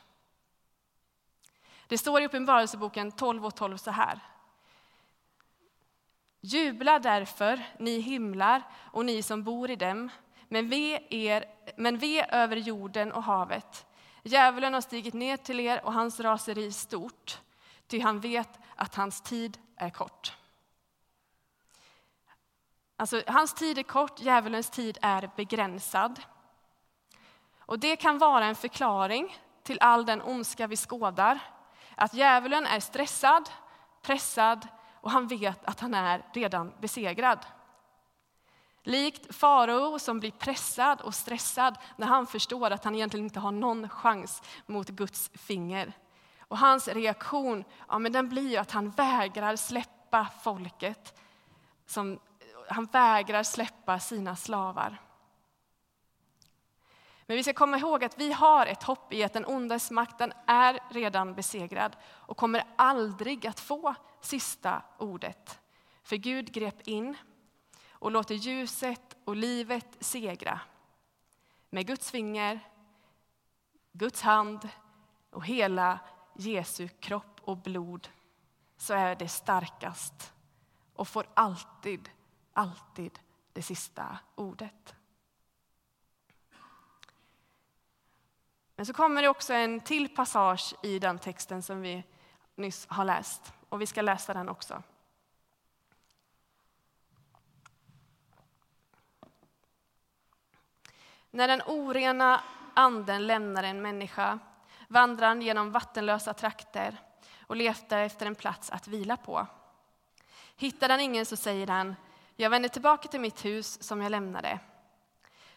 Det 1.88 1.98
står 1.98 2.22
i 2.22 2.26
Uppenbarelseboken 2.26 3.12
12 3.12 3.46
och 3.46 3.56
12 3.56 3.78
så 3.78 3.92
här. 3.92 4.20
Jubla 6.42 7.00
därför, 7.00 7.64
ni 7.80 8.00
himlar 8.00 8.64
och 8.92 9.06
ni 9.06 9.24
som 9.24 9.44
bor 9.44 9.72
i 9.72 9.76
dem, 9.76 10.10
men 10.48 10.70
ve, 10.70 11.00
er, 11.10 11.46
men 11.78 11.98
ve 11.98 12.26
över 12.30 12.56
jorden 12.56 13.12
och 13.12 13.24
havet. 13.24 13.86
Djävulen 14.24 14.74
har 14.74 14.82
stigit 14.82 15.14
ner 15.14 15.38
till 15.38 15.60
er 15.60 15.86
och 15.86 15.94
hans 15.94 16.20
raseri 16.20 16.72
stort, 16.72 17.40
ty 17.88 18.00
han 18.00 18.20
vet 18.20 18.60
att 18.76 18.96
hans 18.96 19.22
tid 19.22 19.58
är 19.76 19.90
kort. 19.90 20.34
Alltså, 22.96 23.24
hans 23.28 23.54
tid 23.54 23.78
är 23.78 23.84
kort, 23.84 24.20
djävulens 24.20 24.70
tid 24.70 24.98
är 25.02 25.30
begränsad. 25.36 26.22
Och 27.60 27.80
det 27.80 27.96
kan 27.96 28.18
vara 28.18 28.46
en 28.46 28.56
förklaring 28.56 29.38
till 29.64 29.78
all 29.82 30.06
den 30.06 30.22
ondska 30.22 30.68
vi 30.68 30.76
skådar. 30.76 31.40
Att 31.96 32.14
djävulen 32.14 32.66
är 32.66 32.80
stressad, 32.80 33.50
pressad 34.02 34.68
och 35.02 35.12
han 35.12 35.28
vet 35.28 35.66
att 35.66 35.80
han 35.80 35.94
är 35.94 36.26
redan 36.34 36.74
besegrad. 36.80 37.40
Likt 38.84 39.36
farao 39.36 40.00
som 40.00 40.20
blir 40.20 40.32
pressad 40.32 41.02
och 41.02 41.16
stressad 41.16 41.78
när 41.98 42.08
han 42.08 42.28
förstår 42.28 42.72
att 42.72 42.84
han 42.84 42.96
egentligen 42.96 43.26
inte 43.26 43.40
har 43.40 43.52
någon 43.52 43.90
chans 43.90 44.42
mot 44.66 44.90
Guds 44.90 45.32
finger. 45.34 45.94
Och 46.40 46.58
hans 46.58 46.88
reaktion 46.88 47.64
ja, 47.88 48.00
men 48.00 48.12
den 48.12 48.30
blir 48.30 48.60
att 48.60 48.72
han 48.72 48.90
vägrar 48.90 49.56
släppa 49.56 50.28
folket. 50.42 51.20
Som, 51.86 52.20
han 52.70 52.86
vägrar 52.86 53.44
släppa 53.44 54.00
sina 54.00 54.36
slavar. 54.36 55.02
Men 57.26 57.38
vi 57.38 57.44
ska 57.44 57.54
komma 57.54 57.78
ihåg 57.78 58.04
att 58.04 58.20
vi 58.20 58.32
har 58.34 58.66
ett 58.66 58.84
hopp 58.84 59.14
i 59.14 59.24
att 59.24 59.34
den 59.34 59.46
ondes 59.46 59.92
makten 59.92 60.34
är 60.46 60.80
redan 60.90 61.34
besegrad 61.34 61.96
och 62.06 62.38
kommer 62.38 62.64
aldrig 62.76 63.48
att 63.48 63.60
få 63.60 63.96
sista 64.22 64.82
ordet. 64.98 65.60
För 66.04 66.16
Gud 66.16 66.52
grep 66.54 66.88
in 66.88 67.18
och 67.92 68.12
låter 68.12 68.36
ljuset 68.36 69.18
och 69.26 69.36
livet 69.36 69.98
segra. 70.00 70.60
Med 71.70 71.88
Guds 71.88 72.12
finger, 72.12 72.60
Guds 73.92 74.22
hand 74.22 74.70
och 75.30 75.46
hela 75.46 76.00
Jesu 76.36 76.88
kropp 76.88 77.42
och 77.42 77.58
blod 77.58 78.10
så 78.78 78.94
är 78.94 79.16
det 79.16 79.28
starkast 79.28 80.34
och 80.94 81.08
får 81.08 81.28
alltid, 81.34 82.10
alltid 82.54 83.20
det 83.54 83.62
sista 83.62 84.18
ordet. 84.36 84.96
Men 88.76 88.86
så 88.86 88.94
kommer 88.94 89.22
det 89.22 89.30
också 89.30 89.54
en 89.54 89.80
till 89.80 90.16
passage 90.16 90.76
i 90.84 91.00
den 91.00 91.20
texten 91.20 91.64
som 91.64 91.82
vi 91.82 92.04
nyss 92.60 92.88
har 92.90 93.06
läst. 93.06 93.54
Och 93.70 93.82
vi 93.82 93.86
ska 93.86 94.02
läsa 94.02 94.34
den 94.34 94.50
också. 94.50 94.84
När 101.32 101.48
den 101.48 101.62
orena 101.66 102.44
anden 102.74 103.28
lämnar 103.28 103.64
en 103.64 103.82
människa 103.82 104.40
vandrar 104.88 105.28
han 105.28 105.42
genom 105.42 105.72
vattenlösa 105.72 106.34
trakter 106.34 106.98
och 107.48 107.56
letar 107.56 108.00
efter 108.00 108.26
en 108.26 108.36
plats 108.36 108.70
att 108.70 108.88
vila 108.88 109.18
på. 109.18 109.48
Hittar 110.56 110.90
han 110.90 111.00
ingen 111.00 111.26
så 111.26 111.36
säger 111.36 111.68
han, 111.68 111.96
jag 112.36 112.50
vänder 112.50 112.70
tillbaka 112.70 113.08
till 113.08 113.20
mitt 113.20 113.46
hus 113.46 113.84
som 113.84 114.02
jag 114.02 114.12
lämnade. 114.12 114.60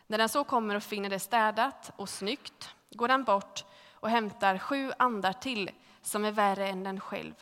När 0.06 0.18
den 0.18 0.28
så 0.28 0.44
kommer 0.44 0.75
och 0.75 0.82
finner 0.82 1.11
det 1.11 1.18
städat 1.18 1.92
och 1.97 2.09
snyggt 2.09 2.75
går 2.90 3.09
han 3.09 3.25
bort 3.25 3.64
och 3.92 4.11
hämtar 4.11 4.59
sju 4.59 4.92
andar 4.99 5.32
till 5.32 5.71
som 6.02 6.25
är 6.25 6.32
värre 6.32 6.68
än 6.68 6.82
den 6.82 7.00
själv. 7.00 7.35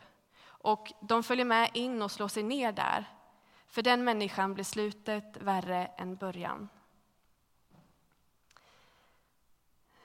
Och 0.44 0.92
de 1.00 1.22
följer 1.22 1.44
med 1.44 1.70
in 1.74 2.02
och 2.02 2.10
slår 2.10 2.28
sig 2.28 2.42
ner 2.42 2.72
där. 2.72 3.04
För 3.66 3.82
den 3.82 4.04
människan 4.04 4.54
blir 4.54 4.64
slutet 4.64 5.36
värre 5.36 5.86
än 5.96 6.16
början. 6.16 6.68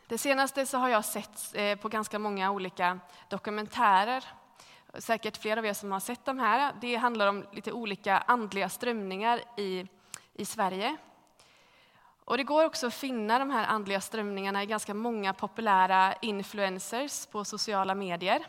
Det 0.07 0.17
senaste 0.17 0.65
så 0.65 0.77
har 0.77 0.89
jag 0.89 1.05
sett 1.05 1.55
eh, 1.55 1.77
på 1.77 1.89
ganska 1.89 2.19
många 2.19 2.51
olika 2.51 3.00
dokumentärer. 3.29 4.24
Säkert 4.93 5.38
flera 5.38 5.59
av 5.59 5.65
er 5.65 5.74
som 5.74 5.91
har 5.91 6.00
sett 6.00 6.25
de 6.25 6.39
här. 6.39 6.74
Det 6.81 6.95
handlar 6.95 7.27
om 7.27 7.45
lite 7.51 7.71
olika 7.71 8.17
andliga 8.17 8.69
strömningar 8.69 9.41
i, 9.57 9.88
i 10.33 10.45
Sverige. 10.45 10.97
Och 12.25 12.38
det 12.38 12.44
går 12.44 12.65
också 12.65 12.88
att 12.88 12.94
finna 12.94 13.39
de 13.39 13.50
här 13.50 13.67
andliga 13.67 14.01
strömningarna 14.01 14.63
i 14.63 14.65
ganska 14.65 14.94
många 14.94 15.34
populära 15.34 16.13
influencers 16.22 17.25
på 17.25 17.46
sociala 17.46 17.96
medier. 17.96 18.46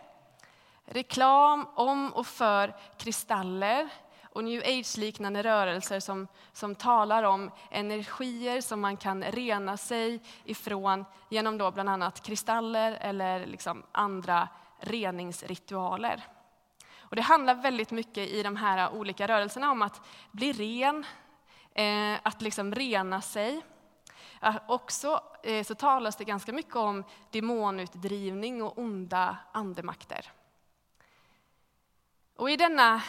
Reklam 0.85 1.66
om 1.75 2.12
och 2.12 2.26
för 2.26 2.76
kristaller 2.99 3.88
och 4.25 4.45
new 4.45 4.62
age-liknande 4.62 5.42
rörelser 5.42 6.00
som, 6.00 6.28
som 6.52 6.75
talar 6.75 7.23
om 7.23 7.50
energier 7.71 8.61
som 8.61 8.80
man 8.80 8.97
kan 8.97 9.25
rena 9.25 9.76
sig 9.76 10.21
ifrån 10.45 11.04
genom 11.28 11.59
då 11.59 11.71
bland 11.71 11.88
annat 11.88 12.23
kristaller 12.23 12.99
eller 13.00 13.47
liksom 13.47 13.83
andra 13.92 14.49
reningsritualer. 14.80 16.25
Och 16.99 17.16
det 17.16 17.23
handlar 17.23 17.54
väldigt 17.54 17.90
mycket 17.90 18.28
i 18.28 18.42
de 18.42 18.56
här 18.56 18.95
olika 18.95 19.28
rörelserna 19.28 19.71
om 19.71 19.83
att 19.83 20.00
bli 20.33 20.52
ren, 20.52 21.06
eh, 21.76 22.18
att 22.23 22.42
liksom 22.42 22.75
rena 22.75 23.21
sig. 23.21 23.62
Eh, 24.42 24.56
också 24.68 25.21
eh, 25.42 25.64
så 25.64 25.75
talas 25.75 26.16
det 26.16 26.25
ganska 26.25 26.52
mycket 26.52 26.76
om 26.76 27.04
demonutdrivning 27.30 28.62
och 28.62 28.78
onda 28.78 29.37
andemakter. 29.52 30.33
Och 32.37 32.50
i 32.50 32.56
denna 32.56 33.02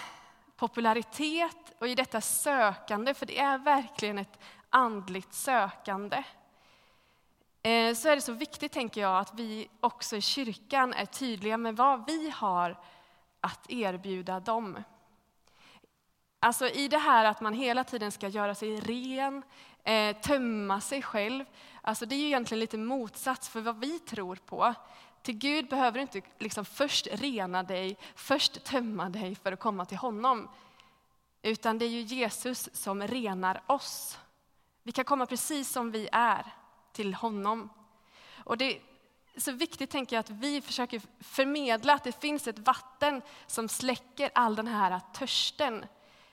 popularitet 0.56 1.74
och 1.80 1.88
i 1.88 1.96
detta 1.96 2.22
sökande, 2.22 3.14
för 3.14 3.26
det 3.26 3.40
är 3.40 3.58
verkligen 3.58 4.18
ett 4.18 4.40
andligt 4.70 5.34
sökande, 5.34 6.24
eh, 7.64 7.94
så 7.96 8.10
är 8.10 8.16
det 8.16 8.22
så 8.22 8.34
viktigt, 8.34 8.72
tänker 8.72 9.02
jag, 9.02 9.20
att 9.20 9.34
vi 9.34 9.70
också 9.80 10.16
i 10.16 10.22
kyrkan 10.22 10.94
är 10.94 11.06
tydliga 11.06 11.58
med 11.58 11.76
vad 11.76 12.06
vi 12.06 12.30
har 12.30 12.78
att 13.42 13.70
erbjuda 13.70 14.40
dem. 14.40 14.84
Alltså 16.40 16.70
i 16.70 16.88
det 16.88 16.98
här 16.98 17.26
att 17.26 17.42
man 17.42 17.54
hela 17.54 17.84
tiden 17.84 18.12
ska 18.12 18.28
göra 18.28 18.56
sig 18.56 18.80
ren, 18.80 19.44
eh, 19.84 20.16
tömma 20.18 20.82
sig 20.82 21.02
själv. 21.02 21.46
Alltså 21.82 22.06
det 22.06 22.16
är 22.16 22.20
ju 22.20 22.26
egentligen 22.26 22.60
lite 22.60 22.78
motsats 22.78 23.50
för 23.50 23.62
vad 23.62 23.80
vi 23.80 24.00
tror 24.00 24.36
på. 24.36 24.74
Till 25.22 25.38
Gud 25.38 25.70
behöver 25.70 25.98
du 25.98 26.02
inte 26.02 26.22
liksom 26.40 26.66
först 26.66 27.08
rena 27.12 27.64
dig, 27.64 27.98
först 28.16 28.64
tömma 28.64 29.10
dig 29.10 29.36
för 29.36 29.52
att 29.52 29.60
komma 29.60 29.86
till 29.86 29.98
honom. 29.98 30.50
Utan 31.42 31.78
det 31.78 31.86
är 31.86 31.90
ju 31.90 32.02
Jesus 32.02 32.70
som 32.74 33.08
renar 33.08 33.62
oss. 33.68 34.18
Vi 34.84 34.92
kan 34.92 35.06
komma 35.06 35.26
precis 35.26 35.70
som 35.70 35.92
vi 35.92 36.10
är 36.12 36.46
till 36.92 37.14
honom. 37.14 37.70
Och 38.44 38.58
det, 38.58 38.80
så 39.38 39.52
viktigt 39.52 39.90
tänker 39.90 40.16
jag 40.16 40.20
att 40.20 40.30
vi 40.30 40.62
försöker 40.62 41.02
förmedla 41.20 41.94
att 41.94 42.04
det 42.04 42.22
finns 42.22 42.48
ett 42.48 42.60
vatten 42.60 43.22
som 43.48 43.70
släcker 43.70 44.30
all 44.36 44.56
den 44.56 44.68
här 44.68 45.02
törsten. 45.14 45.86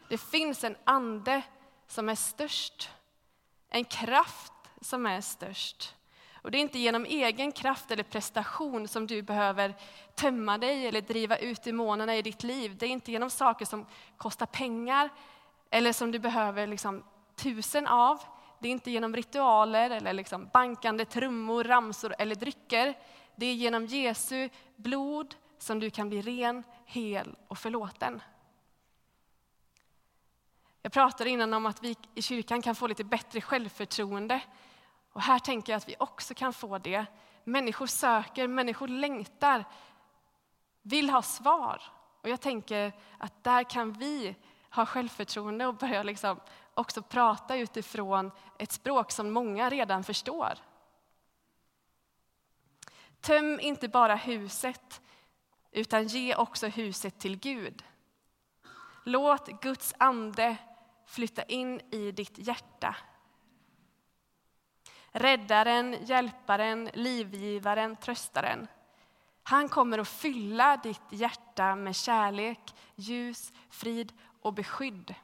Det 0.09 0.19
finns 0.19 0.65
en 0.65 0.77
ande 0.85 1.43
som 1.87 2.09
är 2.09 2.15
störst, 2.15 2.91
en 3.69 3.85
kraft 3.85 4.53
som 4.81 5.07
är 5.07 5.21
störst. 5.21 5.95
Och 6.45 6.51
det 6.51 6.59
är 6.59 6.61
inte 6.61 6.79
genom 6.79 7.05
egen 7.05 7.53
kraft 7.53 7.91
eller 7.91 8.03
prestation 8.03 8.89
som 8.89 9.07
du 9.07 9.23
behöver 9.23 9.75
tömma 10.15 10.59
dig 10.59 10.87
eller 10.87 11.01
driva 11.01 11.37
ut 11.37 11.63
demonerna 11.63 12.17
i 12.17 12.23
ditt 12.23 12.43
liv. 12.43 12.77
Det 12.79 12.87
är 12.87 12.91
inte 12.91 13.13
genom 13.13 13.31
saker 13.31 13.65
som 13.65 13.87
kostar 14.17 14.47
pengar 14.47 15.09
eller 15.71 15.93
som 15.93 16.11
du 16.11 16.19
behöver 16.19 16.67
liksom 16.67 17.05
tusen 17.37 17.87
av. 17.87 18.21
Det 18.59 18.69
är 18.69 18.73
inte 18.73 18.91
genom 18.91 19.17
ritualer 19.17 19.91
eller 19.91 20.13
liksom 20.13 20.49
bankande 20.53 21.05
trummor, 21.05 21.65
ramsor 21.65 22.15
eller 22.19 22.35
drycker. 22.35 22.95
Det 23.37 23.47
är 23.47 23.55
genom 23.55 23.87
Jesu 23.87 24.49
blod 24.77 25.35
som 25.59 25.81
du 25.81 25.91
kan 25.91 26.09
bli 26.09 26.23
ren, 26.23 26.63
hel 26.85 27.37
och 27.49 27.59
förlåten. 27.59 28.21
Jag 30.85 30.93
pratade 30.93 31.31
innan 31.31 31.55
om 31.55 31.67
att 31.67 31.83
vi 31.83 31.97
i 32.14 32.23
kyrkan 32.23 32.62
kan 32.62 32.75
få 32.75 32.87
lite 32.87 33.05
bättre 33.05 33.41
självförtroende. 33.41 34.41
Och 35.12 35.23
här 35.23 35.38
tänker 35.38 35.73
jag 35.73 35.76
att 35.76 35.88
vi 35.88 35.97
också 35.99 36.35
kan 36.35 36.53
få 36.53 36.79
det. 36.79 37.07
Människor 37.45 37.87
söker, 37.87 38.49
människor 38.49 38.88
längtar, 38.88 39.64
vill 40.83 41.11
ha 41.11 41.23
svar. 41.23 41.83
Och 42.23 42.29
jag 42.29 42.41
tänker 42.41 42.93
att 43.19 43.45
där 43.45 43.71
kan 43.71 43.93
vi 43.93 44.37
ha 44.71 44.87
självförtroende 44.87 45.67
och 45.67 45.75
börja 45.75 46.03
liksom 46.03 46.41
också 46.75 47.03
prata 47.03 47.57
utifrån 47.57 48.31
ett 48.59 48.73
språk 48.73 49.11
som 49.11 49.31
många 49.31 49.71
redan 49.71 50.05
förstår. 50.05 50.55
Töm 53.21 53.61
inte 53.61 53.88
bara 53.88 54.14
huset, 54.14 55.00
utan 55.73 56.07
ge 56.07 56.35
också 56.35 56.67
huset 56.67 57.19
till 57.19 57.38
Gud. 57.38 57.85
Låt 59.05 59.47
Guds 59.61 59.95
ande 59.99 60.57
flytta 61.07 61.43
in 61.43 61.81
i 61.91 62.13
ditt 62.13 62.39
hjärta. 62.39 62.97
Räddaren, 65.11 65.97
hjälparen, 66.05 66.91
livgivaren, 66.95 67.97
tröstaren. 67.97 68.67
Han 69.43 69.69
kommer 69.69 69.99
att 69.99 70.09
fylla 70.09 70.77
ditt 70.77 71.03
hjärta 71.11 71.77
med 71.77 71.97
kärlek, 71.97 72.75
ljus, 72.95 73.53
frid 73.71 74.13
och 74.41 74.55
beskydd. 74.55 75.15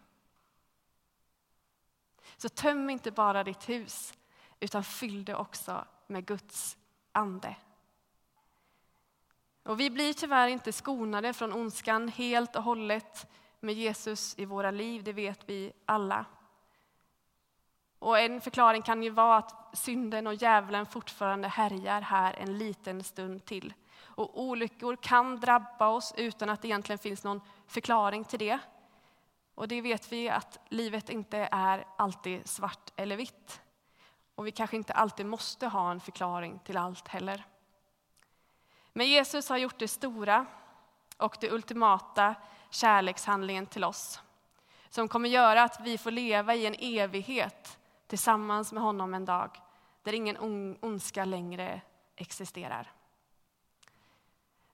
Så 2.37 2.49
töm 2.49 2.91
inte 2.91 3.11
bara 3.11 3.45
ditt 3.45 3.69
hus, 3.69 4.15
utan 4.61 4.85
fyll 4.85 5.25
det 5.25 5.35
också 5.35 5.85
med 6.07 6.27
Guds 6.27 6.77
ande. 7.13 7.57
Och 9.63 9.81
vi 9.81 9.91
blir 9.91 10.13
tyvärr 10.13 10.49
inte 10.49 10.73
skonade 10.73 11.33
från 11.33 11.53
ondskan 11.53 12.09
helt 12.09 12.57
och 12.57 12.63
hållet 12.63 13.31
med 13.61 13.75
Jesus 13.75 14.35
i 14.39 14.45
våra 14.45 14.71
liv, 14.71 15.05
det 15.05 15.13
vet 15.13 15.49
vi 15.49 15.73
alla. 15.87 16.25
Och 17.99 18.19
en 18.19 18.41
förklaring 18.41 18.83
kan 18.83 19.03
ju 19.03 19.11
vara 19.11 19.37
att 19.37 19.79
synden 19.79 20.27
och 20.27 20.35
djävulen 20.35 20.87
fortfarande 20.87 21.49
härjar 21.49 22.01
här 22.01 22.35
en 22.35 22.59
liten 22.59 23.05
stund 23.05 23.45
till. 23.45 23.75
Och 24.03 24.41
olyckor 24.41 24.97
kan 24.97 25.41
drabba 25.41 25.89
oss 25.89 26.15
utan 26.17 26.51
att 26.51 26.63
det 26.63 26.69
egentligen 26.69 26.99
finns 26.99 27.25
någon 27.25 27.41
förklaring 27.67 28.25
till 28.25 28.39
det. 28.39 28.59
Och 29.55 29.69
det 29.69 29.81
vet 29.81 30.13
vi 30.13 30.29
att 30.29 30.59
livet 30.69 31.11
inte 31.11 31.49
är 31.53 31.85
alltid 31.99 32.49
svart 32.49 32.93
eller 32.97 33.17
vitt. 33.17 33.63
Och 34.35 34.47
vi 34.47 34.53
kanske 34.53 34.77
inte 34.77 34.93
alltid 34.93 35.27
måste 35.27 35.67
ha 35.67 35.91
en 35.91 36.01
förklaring 36.01 36.59
till 36.59 36.77
allt 36.77 37.09
heller. 37.09 37.45
Men 38.93 39.07
Jesus 39.07 39.49
har 39.49 39.57
gjort 39.57 39.79
det 39.79 39.89
stora 39.89 40.47
och 41.17 41.37
det 41.41 41.51
ultimata 41.51 42.35
kärlekshandlingen 42.71 43.67
till 43.67 43.85
oss. 43.85 44.21
Som 44.89 45.09
kommer 45.09 45.29
göra 45.29 45.63
att 45.63 45.81
vi 45.81 45.99
får 45.99 46.11
leva 46.11 46.55
i 46.55 46.67
en 46.67 46.77
evighet 46.79 47.79
tillsammans 48.07 48.73
med 48.73 48.83
honom 48.83 49.15
en 49.15 49.25
dag 49.25 49.51
där 50.03 50.13
ingen 50.13 50.37
ondska 50.81 51.25
längre 51.25 51.81
existerar. 52.17 52.93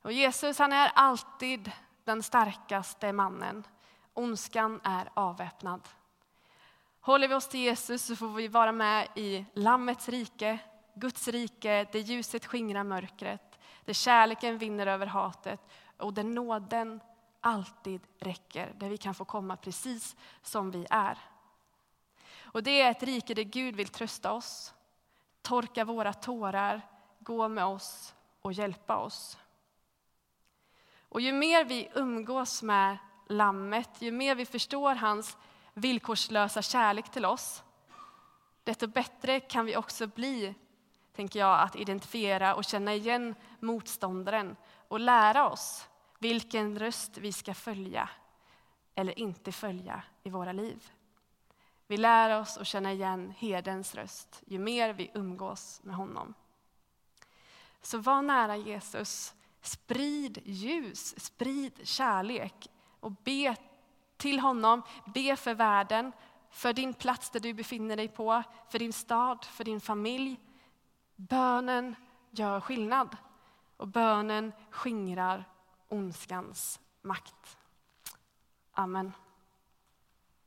Och 0.02 0.12
Jesus 0.12 0.58
han 0.58 0.72
är 0.72 0.90
alltid 0.94 1.72
den 2.04 2.22
starkaste 2.22 3.12
mannen. 3.12 3.66
Ondskan 4.14 4.80
är 4.84 5.08
avväpnad. 5.14 5.88
Håller 7.00 7.28
vi 7.28 7.34
oss 7.34 7.48
till 7.48 7.60
Jesus 7.60 8.02
så 8.02 8.16
får 8.16 8.28
vi 8.28 8.48
vara 8.48 8.72
med 8.72 9.08
i 9.14 9.44
Lammets 9.52 10.08
rike, 10.08 10.58
Guds 10.94 11.28
rike, 11.28 11.86
där 11.92 11.98
ljuset 11.98 12.46
skingrar 12.46 12.84
mörkret, 12.84 13.58
där 13.84 13.92
kärleken 13.92 14.58
vinner 14.58 14.86
över 14.86 15.06
hatet 15.06 15.60
och 15.96 16.12
där 16.12 16.24
nåden 16.24 17.00
alltid 17.46 18.00
räcker, 18.18 18.72
där 18.76 18.88
vi 18.88 18.96
kan 18.96 19.14
få 19.14 19.24
komma 19.24 19.56
precis 19.56 20.16
som 20.42 20.70
vi 20.70 20.86
är. 20.90 21.18
Och 22.42 22.62
det 22.62 22.80
är 22.80 22.90
ett 22.90 23.02
rike 23.02 23.34
där 23.34 23.42
Gud 23.42 23.76
vill 23.76 23.88
trösta 23.88 24.32
oss, 24.32 24.74
torka 25.42 25.84
våra 25.84 26.12
tårar, 26.12 26.80
gå 27.18 27.48
med 27.48 27.64
oss 27.64 28.14
och 28.40 28.52
hjälpa 28.52 28.96
oss. 28.96 29.38
Och 31.08 31.20
ju 31.20 31.32
mer 31.32 31.64
vi 31.64 31.88
umgås 31.94 32.62
med 32.62 32.98
Lammet, 33.28 33.90
ju 33.98 34.12
mer 34.12 34.34
vi 34.34 34.46
förstår 34.46 34.94
hans 34.94 35.36
villkorslösa 35.74 36.62
kärlek 36.62 37.10
till 37.10 37.24
oss, 37.24 37.62
desto 38.64 38.86
bättre 38.86 39.40
kan 39.40 39.66
vi 39.66 39.76
också 39.76 40.06
bli, 40.06 40.54
tänker 41.12 41.38
jag, 41.38 41.60
att 41.60 41.76
identifiera 41.76 42.54
och 42.54 42.64
känna 42.64 42.94
igen 42.94 43.34
motståndaren 43.60 44.56
och 44.88 45.00
lära 45.00 45.50
oss 45.50 45.88
vilken 46.18 46.78
röst 46.78 47.18
vi 47.18 47.32
ska 47.32 47.54
följa 47.54 48.08
eller 48.94 49.18
inte 49.18 49.52
följa 49.52 50.02
i 50.22 50.30
våra 50.30 50.52
liv. 50.52 50.90
Vi 51.86 51.96
lär 51.96 52.40
oss 52.40 52.58
att 52.58 52.66
känna 52.66 52.92
igen 52.92 53.34
herdens 53.38 53.94
röst 53.94 54.42
ju 54.46 54.58
mer 54.58 54.92
vi 54.92 55.10
umgås 55.14 55.80
med 55.82 55.96
honom. 55.96 56.34
Så 57.80 57.98
var 57.98 58.22
nära 58.22 58.56
Jesus, 58.56 59.34
sprid 59.60 60.38
ljus, 60.44 61.20
sprid 61.20 61.80
kärlek 61.82 62.70
och 63.00 63.12
be 63.12 63.56
till 64.16 64.40
honom, 64.40 64.82
be 65.14 65.36
för 65.36 65.54
världen, 65.54 66.12
för 66.50 66.72
din 66.72 66.94
plats 66.94 67.30
där 67.30 67.40
du 67.40 67.54
befinner 67.54 67.96
dig 67.96 68.08
på, 68.08 68.42
för 68.68 68.78
din 68.78 68.92
stad, 68.92 69.44
för 69.44 69.64
din 69.64 69.80
familj. 69.80 70.40
Bönen 71.16 71.96
gör 72.30 72.60
skillnad 72.60 73.16
och 73.76 73.88
bönen 73.88 74.52
skingrar 74.70 75.44
ondskans 75.88 76.78
makt. 77.00 77.56
Amen. 78.74 79.14